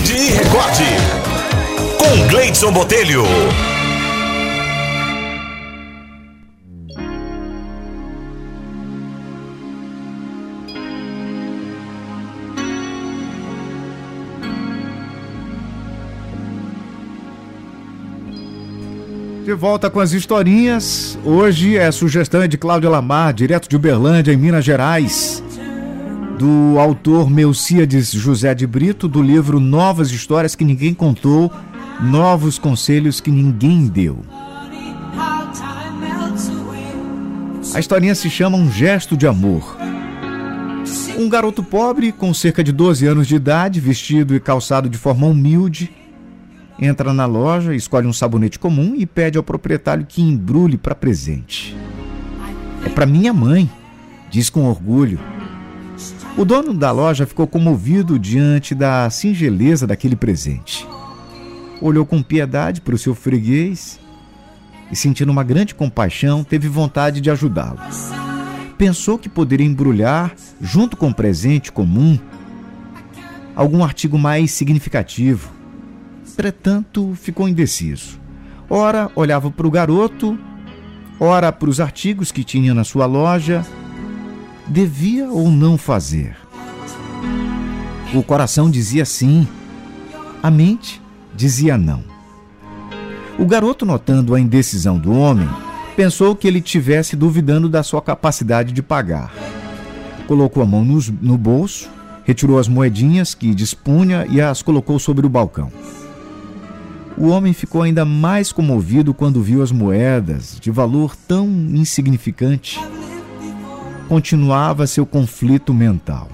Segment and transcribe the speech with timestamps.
[0.00, 0.84] Acorde e recorde.
[1.98, 3.24] Com Gleidson Botelho.
[19.44, 21.18] De volta com as historinhas.
[21.24, 25.42] Hoje é sugestão de Cláudia Lamar, direto de Uberlândia, em Minas Gerais.
[26.40, 31.52] Do autor Melcíades José de Brito, do livro Novas Histórias que Ninguém Contou,
[32.00, 34.24] Novos Conselhos que Ninguém Deu.
[37.74, 39.76] A historinha se chama Um Gesto de Amor.
[41.18, 45.26] Um garoto pobre, com cerca de 12 anos de idade, vestido e calçado de forma
[45.26, 45.92] humilde,
[46.80, 51.76] entra na loja, escolhe um sabonete comum e pede ao proprietário que embrulhe para presente.
[52.82, 53.70] É para minha mãe,
[54.30, 55.20] diz com orgulho.
[56.36, 60.86] O dono da loja ficou comovido diante da singeleza daquele presente.
[61.80, 63.98] Olhou com piedade para o seu freguês
[64.90, 67.80] e, sentindo uma grande compaixão, teve vontade de ajudá-lo.
[68.78, 72.18] Pensou que poderia embrulhar, junto com o presente comum,
[73.54, 75.60] algum artigo mais significativo
[76.40, 78.18] Entretanto, ficou indeciso.
[78.68, 80.38] Ora olhava para o garoto,
[81.18, 83.62] ora para os artigos que tinha na sua loja.
[84.70, 86.36] Devia ou não fazer?
[88.14, 89.44] O coração dizia sim,
[90.40, 91.02] a mente
[91.34, 92.04] dizia não.
[93.36, 95.48] O garoto, notando a indecisão do homem,
[95.96, 99.34] pensou que ele tivesse duvidando da sua capacidade de pagar.
[100.28, 101.90] Colocou a mão no, no bolso,
[102.24, 105.72] retirou as moedinhas que dispunha e as colocou sobre o balcão.
[107.18, 112.78] O homem ficou ainda mais comovido quando viu as moedas, de valor tão insignificante.
[114.10, 116.28] Continuava seu conflito mental.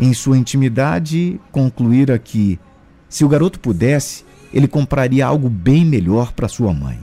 [0.00, 2.58] Em sua intimidade, concluíra que,
[3.06, 6.98] se o garoto pudesse, ele compraria algo bem melhor para sua mãe.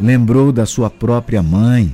[0.00, 1.92] Lembrou da sua própria mãe.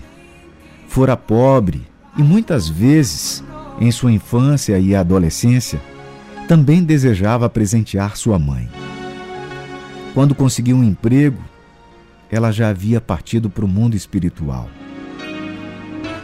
[0.88, 1.86] Fora pobre
[2.18, 3.42] e muitas vezes,
[3.80, 5.80] em sua infância e adolescência,
[6.46, 8.68] também desejava presentear sua mãe.
[10.12, 11.42] Quando conseguiu um emprego,
[12.30, 14.68] ela já havia partido para o mundo espiritual.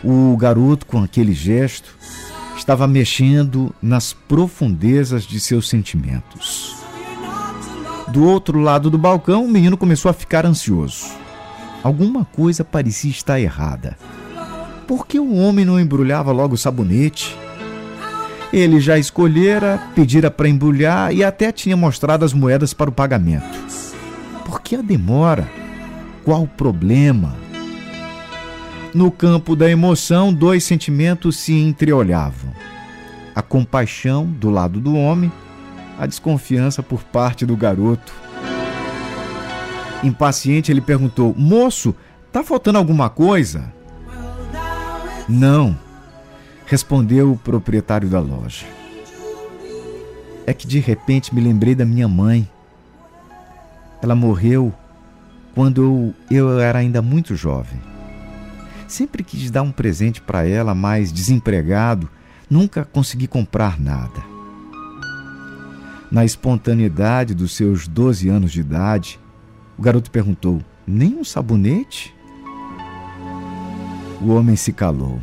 [0.05, 1.97] O garoto, com aquele gesto,
[2.57, 6.77] estava mexendo nas profundezas de seus sentimentos.
[8.09, 11.07] Do outro lado do balcão, o menino começou a ficar ansioso.
[11.83, 13.97] Alguma coisa parecia estar errada.
[14.87, 17.37] Por que o homem não embrulhava logo o sabonete?
[18.53, 23.59] Ele já escolhera, pedira para embrulhar e até tinha mostrado as moedas para o pagamento.
[24.45, 25.49] Por que a demora?
[26.23, 27.42] Qual o problema?
[28.95, 32.53] No campo da emoção, dois sentimentos se entreolhavam:
[33.35, 35.33] a compaixão do lado do homem,
[35.99, 38.13] a desconfiança por parte do garoto.
[40.03, 41.95] Impaciente, ele perguntou: Moço,
[42.31, 43.73] tá faltando alguma coisa?
[45.27, 45.79] Não,
[46.67, 48.67] respondeu o proprietário da loja.
[50.47, 52.47] É que de repente me lembrei da minha mãe.
[54.03, 54.75] Ela morreu
[55.55, 57.92] quando eu, eu era ainda muito jovem.
[58.93, 62.11] Sempre quis dar um presente para ela, mas desempregado,
[62.51, 64.23] nunca consegui comprar nada.
[66.11, 69.19] Na espontaneidade dos seus 12 anos de idade,
[69.79, 72.15] o garoto perguntou: Nem um sabonete?
[74.21, 75.23] O homem se calou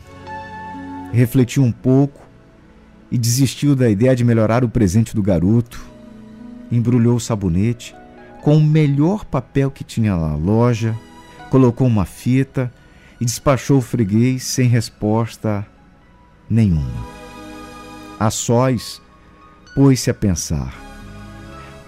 [1.12, 2.22] refletiu um pouco
[3.12, 5.80] e desistiu da ideia de melhorar o presente do garoto.
[6.72, 7.96] Embrulhou o sabonete
[8.42, 10.96] com o melhor papel que tinha na loja,
[11.52, 12.72] colocou uma fita
[13.20, 15.66] e despachou o freguês sem resposta
[16.50, 17.06] nenhuma.
[18.20, 19.02] A sós,
[19.76, 20.74] pôs-se a pensar: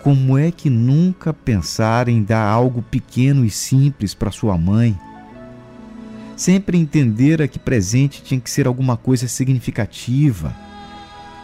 [0.02, 4.98] como é que nunca pensar em dar algo pequeno e simples para sua mãe?
[6.42, 10.56] sempre entendera que presente tinha que ser alguma coisa significativa.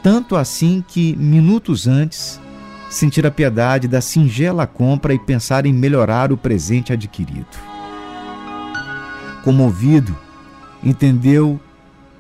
[0.02, 2.40] Tanto assim que, minutos antes,
[2.90, 7.67] sentir a piedade da singela compra e pensar em melhorar o presente adquirido.
[9.48, 10.14] Comovido,
[10.84, 11.58] entendeu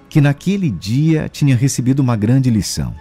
[0.07, 2.95] que naquele dia tinha recebido uma grande lição.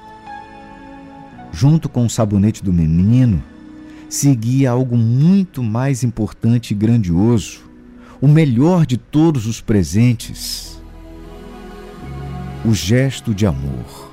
[1.53, 3.41] Junto com o sabonete do menino,
[4.09, 7.71] seguia algo muito mais importante e grandioso
[8.21, 10.77] o melhor de todos os presentes,
[12.65, 14.06] o gesto de amor.